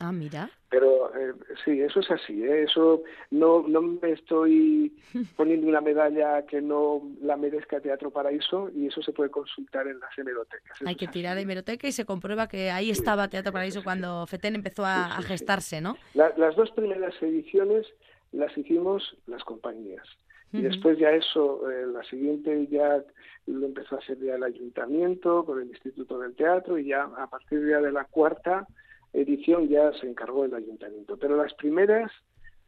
Ah, 0.00 0.12
mira. 0.12 0.50
Pero 0.70 1.14
eh, 1.16 1.32
sí, 1.64 1.80
eso 1.80 2.00
es 2.00 2.10
así. 2.10 2.42
¿eh? 2.44 2.64
Eso 2.64 3.02
no, 3.30 3.66
no 3.68 3.80
me 3.80 4.10
estoy 4.10 4.92
poniendo 5.36 5.68
una 5.68 5.80
medalla 5.80 6.44
que 6.46 6.60
no 6.60 7.02
la 7.22 7.36
merezca 7.36 7.80
Teatro 7.80 8.10
Paraíso 8.10 8.70
y 8.74 8.88
eso 8.88 9.00
se 9.02 9.12
puede 9.12 9.30
consultar 9.30 9.86
en 9.86 10.00
las 10.00 10.10
hemerotecas. 10.18 10.76
Eso 10.80 10.88
Hay 10.88 10.96
que 10.96 11.06
tirar 11.06 11.36
de 11.36 11.42
hemeroteca 11.42 11.86
y 11.86 11.92
se 11.92 12.04
comprueba 12.04 12.48
que 12.48 12.70
ahí 12.70 12.90
estaba 12.90 13.28
Teatro 13.28 13.52
Paraíso 13.52 13.84
cuando 13.84 14.26
FETEN 14.26 14.56
empezó 14.56 14.84
a, 14.84 15.16
a 15.16 15.22
gestarse, 15.22 15.80
¿no? 15.80 15.96
La- 16.14 16.34
las 16.36 16.56
dos 16.56 16.70
primeras 16.72 17.14
ediciones 17.22 17.86
las 18.32 18.56
hicimos 18.58 19.16
las 19.26 19.44
compañías 19.44 20.04
Y 20.52 20.62
después 20.62 20.98
ya 20.98 21.10
eso, 21.12 21.70
eh, 21.70 21.86
la 21.86 22.02
siguiente 22.04 22.66
ya 22.68 23.02
lo 23.46 23.66
empezó 23.66 23.94
a 23.94 23.98
hacer 23.98 24.18
ya 24.18 24.34
el 24.34 24.42
ayuntamiento 24.42 25.44
con 25.44 25.60
el 25.60 25.68
Instituto 25.68 26.18
del 26.18 26.34
Teatro 26.34 26.78
y 26.78 26.86
ya 26.86 27.04
a 27.16 27.28
partir 27.28 27.60
ya 27.68 27.80
de 27.80 27.92
la 27.92 28.04
cuarta 28.04 28.66
edición 29.14 29.68
ya 29.68 29.92
se 30.00 30.06
encargó 30.06 30.44
el 30.44 30.54
ayuntamiento. 30.54 31.16
Pero 31.16 31.36
las 31.36 31.54
primeras 31.54 32.10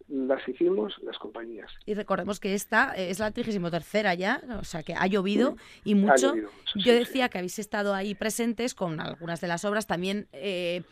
las 0.09 0.47
hicimos 0.49 0.95
las 1.03 1.19
compañías. 1.19 1.71
Y 1.85 1.95
recordemos 1.95 2.39
que 2.39 2.55
esta 2.55 2.95
es 2.95 3.19
la 3.19 3.31
33 3.33 3.71
tercera 3.71 4.15
ya, 4.15 4.41
o 4.61 4.65
sea 4.65 4.83
que 4.83 4.95
ha 4.95 5.07
llovido 5.07 5.57
y 5.85 5.95
mucho. 5.95 6.35
Yo 6.77 6.93
decía 6.93 7.29
que 7.29 7.39
habéis 7.39 7.59
estado 7.59 7.93
ahí 7.95 8.15
presentes 8.15 8.75
con 8.75 9.01
algunas 9.01 9.41
de 9.41 9.49
las 9.49 9.65
obras 9.65 9.87
también. 9.87 10.29
Eh, 10.33 10.83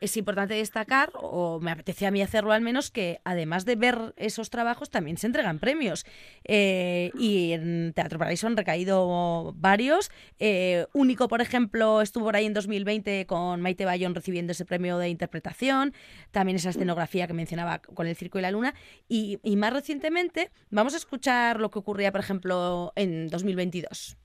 es 0.00 0.16
importante 0.16 0.54
destacar, 0.54 1.10
o 1.14 1.60
me 1.60 1.70
apetecía 1.70 2.08
a 2.08 2.10
mí 2.10 2.20
hacerlo 2.22 2.52
al 2.52 2.60
menos, 2.60 2.90
que 2.90 3.20
además 3.24 3.64
de 3.64 3.76
ver 3.76 4.14
esos 4.16 4.50
trabajos 4.50 4.90
también 4.90 5.16
se 5.16 5.26
entregan 5.26 5.58
premios. 5.58 6.04
Eh, 6.44 7.10
y 7.18 7.52
en 7.52 7.92
Teatro 7.94 8.18
Paraíso 8.18 8.46
han 8.46 8.56
recaído 8.56 9.52
varios. 9.56 10.10
Eh, 10.38 10.86
Único, 10.92 11.28
por 11.28 11.40
ejemplo, 11.40 12.00
estuvo 12.02 12.24
por 12.24 12.36
ahí 12.36 12.46
en 12.46 12.54
2020 12.54 13.26
con 13.26 13.60
Maite 13.60 13.84
Bayón 13.84 14.14
recibiendo 14.14 14.52
ese 14.52 14.64
premio 14.64 14.98
de 14.98 15.08
interpretación. 15.08 15.94
También 16.30 16.56
esa 16.56 16.70
escenografía 16.70 17.26
que 17.26 17.32
mencionaba 17.32 17.78
con 17.78 18.06
el 18.06 18.16
Circo 18.16 18.38
y 18.38 18.42
la 18.42 18.50
Luna. 18.50 18.74
Y, 19.08 19.38
y 19.42 19.56
más 19.56 19.72
recientemente, 19.72 20.50
vamos 20.70 20.94
a 20.94 20.98
escuchar 20.98 21.60
lo 21.60 21.70
que 21.70 21.78
ocurría, 21.78 22.12
por 22.12 22.20
ejemplo, 22.20 22.92
en 22.96 23.28
2022. 23.28 24.16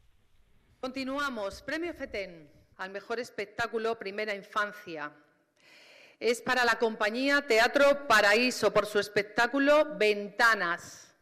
Continuamos. 0.79 1.61
Premio 1.61 1.93
FETEN 1.93 2.49
al 2.77 2.89
mejor 2.91 3.19
espectáculo 3.19 3.99
Primera 3.99 4.33
Infancia 4.33 5.11
es 6.19 6.41
para 6.41 6.65
la 6.65 6.77
compañía 6.77 7.45
Teatro 7.47 8.07
Paraíso 8.07 8.73
por 8.73 8.85
su 8.85 8.99
espectáculo 8.99 9.97
Ventanas. 9.97 11.15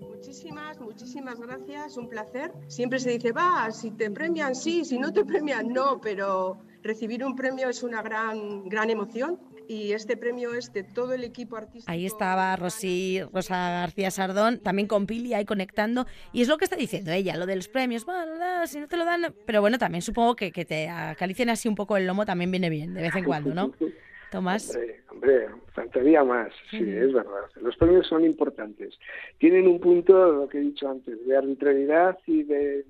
Muchísimas, 0.00 0.80
muchísimas 0.80 1.38
gracias, 1.38 1.96
un 1.96 2.08
placer. 2.08 2.52
Siempre 2.68 2.98
se 2.98 3.10
dice, 3.10 3.32
va, 3.32 3.70
si 3.70 3.90
te 3.90 4.10
premian 4.10 4.54
sí, 4.54 4.84
si 4.84 4.98
no 4.98 5.12
te 5.12 5.24
premian 5.26 5.68
no, 5.68 6.00
pero 6.00 6.58
recibir 6.82 7.24
un 7.24 7.36
premio 7.36 7.68
es 7.68 7.82
una 7.82 8.02
gran, 8.02 8.68
gran 8.68 8.90
emoción 8.90 9.38
y 9.68 9.92
este 9.92 10.16
premio 10.16 10.54
es 10.54 10.72
de 10.72 10.82
todo 10.82 11.12
el 11.14 11.24
equipo 11.24 11.56
artístico. 11.56 11.90
Ahí 11.90 12.06
estaba 12.06 12.54
Rosy, 12.56 13.22
Rosa 13.32 13.56
García 13.70 14.10
Sardón, 14.10 14.58
también 14.60 14.88
con 14.88 15.06
Pili 15.06 15.34
ahí 15.34 15.44
conectando. 15.44 16.06
Y 16.32 16.42
es 16.42 16.48
lo 16.48 16.58
que 16.58 16.64
está 16.64 16.76
diciendo 16.76 17.10
ella, 17.12 17.36
lo 17.36 17.46
de 17.46 17.56
los 17.56 17.68
premios. 17.68 18.04
Bueno, 18.04 18.66
si 18.66 18.80
no 18.80 18.88
te 18.88 18.96
lo 18.96 19.04
dan. 19.04 19.34
Pero 19.46 19.60
bueno, 19.60 19.78
también 19.78 20.02
supongo 20.02 20.36
que, 20.36 20.52
que 20.52 20.64
te 20.64 20.88
acaricien 20.88 21.50
así 21.50 21.68
un 21.68 21.74
poco 21.74 21.96
el 21.96 22.06
lomo 22.06 22.26
también 22.26 22.50
viene 22.50 22.70
bien, 22.70 22.94
de 22.94 23.02
vez 23.02 23.14
en 23.16 23.24
cuando, 23.24 23.54
¿no? 23.54 23.72
Tomás. 24.30 24.76
Hombre, 25.10 25.46
faltaría 25.72 26.24
más, 26.24 26.52
sí, 26.70 26.78
es 26.78 27.12
verdad. 27.12 27.44
Los 27.60 27.76
premios 27.76 28.06
son 28.08 28.24
importantes. 28.24 28.98
Tienen 29.38 29.68
un 29.68 29.78
punto, 29.78 30.32
lo 30.32 30.48
que 30.48 30.58
he 30.58 30.60
dicho 30.60 30.88
antes, 30.88 31.24
de 31.24 31.36
arbitrariedad 31.36 32.18
y 32.26 32.42
de 32.42 32.84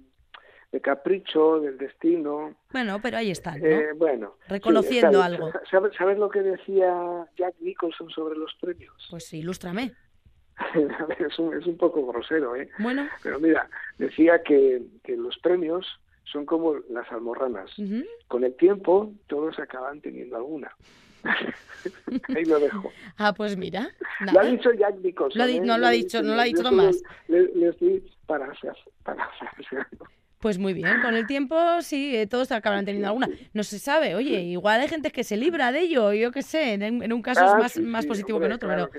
de 0.75 0.81
capricho, 0.81 1.61
del 1.61 1.79
destino. 1.79 2.53
Bueno, 2.73 2.99
pero 3.01 3.19
ahí 3.19 3.31
están, 3.31 3.61
¿no? 3.61 3.67
Eh, 3.67 3.93
bueno, 3.97 4.39
reconociendo 4.49 5.23
algo. 5.23 5.53
¿sabes, 5.71 5.93
¿Sabes 5.97 6.19
lo 6.19 6.29
que 6.29 6.43
decía 6.43 7.25
Jack 7.37 7.55
Nicholson 7.61 8.11
sobre 8.11 8.37
los 8.37 8.53
premios? 8.61 8.93
Pues 9.09 9.33
ilústrame. 9.35 9.93
es, 11.21 11.39
un, 11.39 11.57
es 11.57 11.65
un 11.65 11.77
poco 11.77 12.05
grosero, 12.05 12.57
¿eh? 12.57 12.69
Bueno. 12.81 13.09
Pero 13.23 13.39
mira, 13.39 13.69
decía 13.99 14.43
que, 14.43 14.83
que 15.05 15.17
los 15.17 15.39
premios 15.39 15.87
son 16.25 16.45
como 16.45 16.75
las 16.91 17.09
almorranas. 17.13 17.71
Con 18.27 18.43
el 18.43 18.57
tiempo, 18.57 19.13
todos 19.29 19.57
acaban 19.61 20.01
teniendo 20.01 20.35
alguna. 20.35 20.75
Ahí 22.35 22.45
lo 22.47 22.59
dejo. 22.59 22.91
Ah, 23.17 23.33
pues 23.33 23.57
mira. 23.57 23.91
Lo 24.33 24.41
ha 24.41 24.45
dicho 24.45 24.73
Jack 24.73 24.97
Nicholson. 24.97 25.49
¿eh? 25.49 25.61
no 25.61 25.79
lo 25.79 25.87
ha 25.87 25.91
dicho, 25.91 26.21
no 26.21 26.35
lo 26.35 26.41
ha 26.41 26.45
dicho 26.45 26.65
Tomás. 26.65 27.01
Le, 27.29 27.43
le, 27.55 27.69
estoy 27.69 28.03
para, 28.27 28.53
para, 29.05 29.31
pues 30.45 30.59
muy 30.59 30.75
bien, 30.75 31.01
con 31.01 31.15
el 31.15 31.27
tiempo 31.27 31.57
sí, 31.81 32.15
eh, 32.15 32.27
todos 32.27 32.53
acabarán 32.53 32.85
teniendo 32.85 33.09
alguna. 33.09 33.31
No 33.55 33.65
se 33.65 33.79
sabe, 33.79 34.15
oye, 34.15 34.43
igual 34.43 34.79
hay 34.79 34.89
gente 34.89 35.11
que 35.11 35.25
se 35.25 35.39
libra 35.39 35.73
de 35.73 35.81
ello, 35.81 36.13
yo 36.13 36.33
qué 36.33 36.43
sé, 36.43 36.75
en, 36.75 37.11
un 37.15 37.23
caso 37.23 37.47
es 37.47 37.51
ah, 37.51 37.57
más, 37.57 37.79
más 37.79 38.05
positivo 38.05 38.39
que 38.39 38.45
en 38.45 38.53
otro, 38.53 38.69
pero 38.69 38.91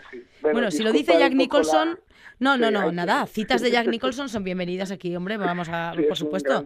bueno, 0.51 0.71
si 0.71 0.81
lo 0.81 0.91
dice 0.91 1.19
Jack 1.19 1.33
Nicholson, 1.33 1.99
no, 2.39 2.57
no, 2.57 2.71
no, 2.71 2.91
nada. 2.91 3.25
Citas 3.27 3.61
de 3.61 3.71
Jack 3.71 3.87
Nicholson 3.89 4.29
son 4.29 4.43
bienvenidas 4.43 4.91
aquí, 4.91 5.15
hombre. 5.15 5.37
Vamos 5.37 5.69
a, 5.69 5.93
por 6.07 6.17
supuesto. 6.17 6.65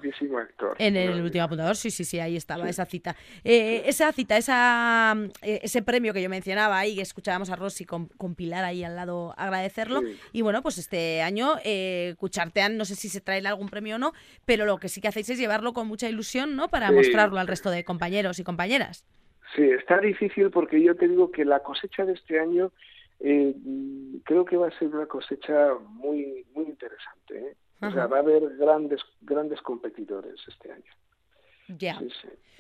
En 0.78 0.96
el 0.96 1.22
último 1.22 1.44
apuntador, 1.44 1.76
sí, 1.76 1.92
sí, 1.92 2.04
sí, 2.04 2.20
ahí 2.20 2.36
estaba 2.36 2.70
esa 2.70 2.86
cita. 2.86 3.16
Eh, 3.44 3.84
esa 3.86 4.12
cita, 4.12 4.38
esa, 4.38 5.16
eh, 5.42 5.60
ese 5.64 5.82
premio 5.82 6.14
que 6.14 6.22
yo 6.22 6.30
mencionaba 6.30 6.80
ahí, 6.80 6.96
que 6.96 7.02
escuchábamos 7.02 7.50
a 7.50 7.56
Rosy 7.56 7.86
con, 7.86 8.08
con 8.08 8.36
Pilar 8.36 8.64
ahí 8.64 8.84
al 8.84 8.96
lado 8.96 9.34
agradecerlo. 9.38 10.02
Y 10.32 10.42
bueno, 10.42 10.62
pues 10.62 10.78
este 10.78 11.22
año, 11.22 11.56
eh, 11.64 12.16
Cuchartean, 12.18 12.78
no 12.78 12.86
sé 12.86 12.96
si 12.96 13.10
se 13.10 13.22
trae 13.22 13.46
algún 13.48 13.70
premio 13.70 13.96
o 13.96 14.00
no, 14.00 14.14
pero 14.46 14.66
lo 14.66 14.78
que 14.78 14.90
sí 14.90 15.02
que 15.02 15.08
hacéis 15.08 15.30
es 15.30 15.38
llevarlo 15.38 15.74
con 15.74 15.88
mucha 15.88 16.10
ilusión, 16.10 16.56
¿no? 16.56 16.70
Para 16.70 16.92
mostrarlo 16.92 17.40
al 17.40 17.48
resto 17.48 17.70
de 17.70 17.84
compañeros 17.84 18.40
y 18.40 18.44
compañeras. 18.44 19.06
Sí, 19.56 19.64
está 19.64 19.98
difícil 19.98 20.52
porque 20.52 20.82
yo 20.82 20.96
te 20.96 21.08
digo 21.08 21.32
que 21.32 21.44
la 21.44 21.60
cosecha 21.60 22.06
de 22.06 22.14
este 22.14 22.40
año 22.40 22.72
eh, 23.20 23.56
creo 24.24 24.46
que 24.46 24.58
va 24.58 24.68
a 24.68 24.80
ser 24.80 24.88
una 24.90 25.06
cosecha 25.06 25.74
muy 25.90 26.46
muy 26.54 26.66
interesante. 26.66 27.40
¿eh? 27.40 27.58
O 27.82 27.92
sea, 27.92 28.08
va 28.08 28.18
a 28.18 28.20
haber 28.20 28.58
grandes 28.58 29.02
grandes 29.22 29.62
competidores 29.62 30.40
este 30.48 30.72
año. 30.72 30.92
Ya. 31.78 32.00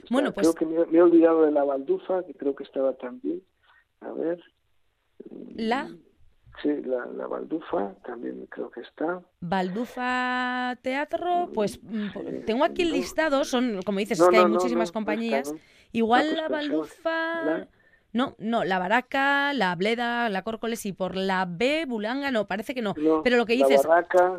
Bueno, 0.10 0.32
pues... 0.32 0.54
Creo 0.54 0.54
que 0.54 0.66
me, 0.92 0.98
he 0.98 1.02
olvidado 1.02 1.42
de 1.42 1.52
la 1.52 1.64
baldufa, 1.64 2.24
que 2.26 2.36
creo 2.36 2.56
que 2.56 2.64
estaba 2.64 2.94
también. 2.94 3.42
A 4.02 4.12
ver. 4.12 4.40
¿La? 5.56 5.90
Sí, 6.62 6.70
la, 6.84 7.06
la 7.06 7.28
Baldufa 7.28 7.96
también 8.06 8.46
creo 8.48 8.70
que 8.70 8.82
está. 8.82 9.22
Baldufa 9.40 10.78
Teatro, 10.82 11.50
pues 11.54 11.80
mm, 11.82 12.46
tengo 12.46 12.66
aquí 12.66 12.82
el 12.82 12.92
listado, 12.92 13.46
son, 13.46 13.82
como 13.86 14.00
dices, 14.00 14.20
es 14.20 14.28
que 14.28 14.38
hay 14.38 14.46
muchísimas 14.46 14.92
compañías. 14.92 15.54
Igual 15.92 16.36
la 16.36 16.50
Baldufa... 16.50 17.68
No, 18.12 18.36
no, 18.40 18.64
la 18.64 18.80
Baraca, 18.80 19.54
la 19.54 19.76
Bleda, 19.76 20.30
la 20.30 20.42
Córcoles 20.42 20.86
y 20.86 20.94
por 20.94 21.16
la 21.16 21.46
B, 21.48 21.86
Bulanga, 21.88 22.32
no, 22.32 22.48
parece 22.48 22.74
que 22.74 22.82
no. 22.82 22.96
Pero 23.24 23.38
lo 23.38 23.46
que 23.46 23.54
dices, 23.54 23.82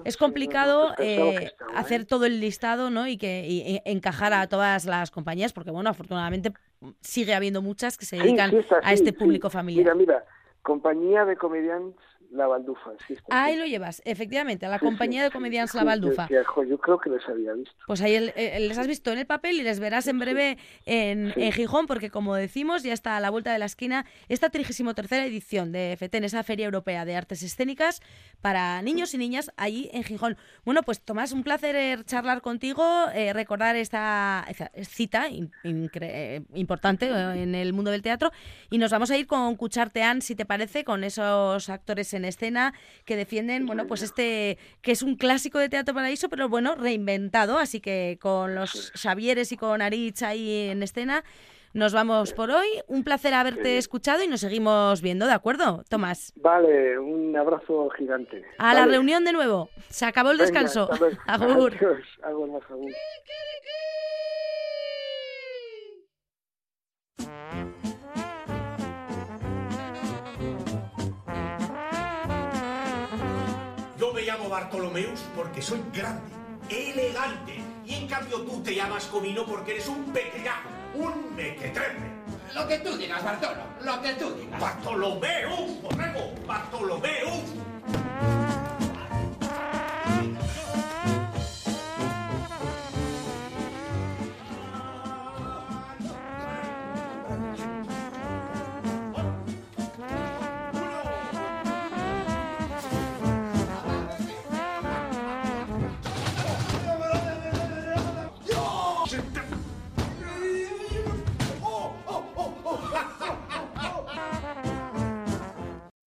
es 0.04 0.16
complicado 0.16 0.92
eh, 0.98 1.52
hacer 1.74 2.04
todo 2.04 2.26
el 2.26 2.40
listado 2.40 2.90
¿no? 2.90 3.06
y 3.06 3.16
que 3.16 3.80
encajar 3.84 4.32
a 4.32 4.48
todas 4.48 4.86
las 4.86 5.10
compañías, 5.10 5.52
porque 5.52 5.70
bueno, 5.70 5.90
afortunadamente 5.90 6.52
sigue 7.00 7.34
habiendo 7.34 7.62
muchas 7.62 7.96
que 7.96 8.06
se 8.06 8.16
dedican 8.16 8.50
a 8.82 8.92
este 8.92 9.12
público 9.12 9.50
familiar. 9.50 9.94
Mira, 9.94 9.94
mira, 9.94 10.24
compañía 10.62 11.24
de 11.24 11.36
comediantes 11.36 12.09
la 12.30 12.46
Baldufa. 12.46 12.90
Sí, 13.06 13.16
ahí 13.30 13.56
lo 13.56 13.66
llevas, 13.66 14.02
efectivamente, 14.04 14.66
a 14.66 14.68
la 14.68 14.78
compañía 14.78 15.22
de 15.22 15.30
comediantes 15.30 15.74
La 15.74 15.84
Baldufa. 15.84 16.28
yo 16.28 16.78
creo 16.78 16.98
que 16.98 17.10
les 17.10 17.28
había 17.28 17.52
visto. 17.52 17.74
Pues 17.86 18.00
ahí 18.02 18.18
les 18.18 18.78
has 18.78 18.86
visto 18.86 19.12
en 19.12 19.18
el 19.18 19.26
papel 19.26 19.56
y 19.56 19.62
les 19.62 19.80
verás 19.80 20.06
en 20.06 20.18
breve 20.18 20.58
en, 20.86 21.32
Gijón, 21.52 21.86
porque 21.86 22.10
como 22.10 22.34
decimos, 22.34 22.82
ya 22.82 22.92
está 22.92 23.16
a 23.16 23.20
la 23.20 23.30
vuelta 23.30 23.52
de 23.52 23.58
la 23.58 23.64
esquina 23.64 24.06
esta 24.28 24.50
33 24.50 25.12
edición 25.12 25.72
de 25.72 25.96
FETEN, 25.98 26.24
esa 26.24 26.42
Feria 26.42 26.66
Europea 26.66 27.04
de 27.04 27.16
Artes 27.16 27.42
Escénicas 27.42 28.00
para 28.40 28.80
niños 28.82 29.12
y 29.14 29.18
niñas 29.18 29.50
allí 29.56 29.90
en 29.92 30.04
Gijón. 30.04 30.36
Bueno, 30.64 30.82
pues 30.82 31.00
Tomás, 31.00 31.32
un 31.32 31.42
placer 31.42 31.74
eh, 31.76 31.98
charlar 32.04 32.40
contigo, 32.42 33.06
eh, 33.12 33.32
recordar 33.32 33.76
esta, 33.76 34.46
cita 34.82 35.26
eh, 35.28 36.42
importante 36.54 37.08
en 37.08 37.54
el 37.54 37.72
mundo 37.72 37.90
del 37.90 38.02
teatro 38.02 38.30
y 38.70 38.78
nos 38.78 38.90
vamos 38.90 39.10
a 39.10 39.16
ir 39.16 39.26
con 39.26 39.56
Cuchartean, 39.56 40.22
si 40.22 40.34
te 40.34 40.46
parece, 40.46 40.84
con 40.84 41.04
esos 41.04 41.68
actores 41.68 42.14
en 42.14 42.19
en 42.20 42.26
escena 42.26 42.72
que 43.04 43.16
defienden, 43.16 43.66
bueno, 43.66 43.86
pues 43.86 44.02
este 44.02 44.58
que 44.82 44.92
es 44.92 45.02
un 45.02 45.16
clásico 45.16 45.58
de 45.58 45.68
Teatro 45.68 45.94
Paraíso, 45.94 46.28
pero 46.28 46.48
bueno, 46.48 46.76
reinventado, 46.76 47.58
así 47.58 47.80
que 47.80 48.18
con 48.20 48.54
los 48.54 48.92
Xavieres 48.94 49.50
y 49.52 49.56
con 49.56 49.82
Aritz 49.82 50.22
ahí 50.22 50.68
en 50.68 50.82
escena. 50.82 51.24
Nos 51.72 51.92
vamos 51.92 52.32
por 52.32 52.50
hoy. 52.50 52.66
Un 52.88 53.04
placer 53.04 53.32
haberte 53.32 53.78
escuchado 53.78 54.24
y 54.24 54.26
nos 54.26 54.40
seguimos 54.40 55.02
viendo, 55.02 55.26
¿de 55.26 55.34
acuerdo, 55.34 55.84
Tomás? 55.88 56.32
Vale, 56.34 56.98
un 56.98 57.36
abrazo 57.36 57.88
gigante. 57.90 58.44
A 58.58 58.74
la 58.74 58.86
reunión 58.86 59.24
de 59.24 59.32
nuevo. 59.32 59.70
Se 59.88 60.04
acabó 60.04 60.32
el 60.32 60.38
descanso. 60.38 60.90
agur. 61.28 61.76
Bartolomeus 74.50 75.20
porque 75.34 75.62
soy 75.62 75.80
grande, 75.92 76.22
elegante. 76.68 77.60
Y 77.86 77.94
en 77.94 78.08
cambio 78.08 78.42
tú 78.42 78.60
te 78.62 78.74
llamas 78.74 79.06
Comino 79.06 79.46
porque 79.46 79.72
eres 79.72 79.86
un 79.86 80.12
pequeñajo, 80.12 80.68
un 80.94 81.34
mequetrefe. 81.36 82.10
Lo 82.54 82.66
que 82.66 82.78
tú 82.78 82.96
digas, 82.96 83.24
Bartolo, 83.24 83.62
lo 83.80 84.02
que 84.02 84.12
tú 84.14 84.34
digas. 84.34 84.60
Bartolomeus, 84.60 85.80
borrego, 85.82 86.34
Bartolomeus. 86.46 87.44